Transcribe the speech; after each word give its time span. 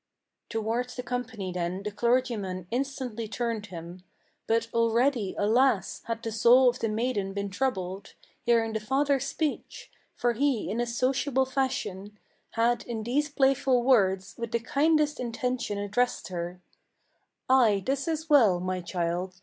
Towards 0.49 0.95
the 0.95 1.03
company 1.03 1.51
then 1.53 1.83
the 1.83 1.91
clergyman 1.91 2.65
instantly 2.71 3.27
turned 3.27 3.67
him; 3.67 4.03
But 4.47 4.67
already, 4.73 5.35
alas! 5.37 6.01
had 6.05 6.23
the 6.23 6.31
soul 6.31 6.69
of 6.69 6.79
the 6.79 6.89
maiden 6.89 7.33
been 7.33 7.51
troubled, 7.51 8.15
Hearing 8.41 8.73
the 8.73 8.79
father's 8.79 9.25
speech; 9.27 9.91
for 10.15 10.33
he, 10.33 10.71
in 10.71 10.79
his 10.79 10.97
sociable 10.97 11.45
fashion, 11.45 12.17
Had 12.53 12.81
in 12.87 13.03
these 13.03 13.29
playful 13.29 13.83
words, 13.83 14.33
with 14.39 14.51
the 14.53 14.59
kindest 14.59 15.19
intention 15.19 15.77
addressed 15.77 16.29
her: 16.29 16.61
"Ay, 17.47 17.83
this 17.85 18.07
is 18.07 18.27
well, 18.27 18.59
my 18.59 18.81
child! 18.81 19.35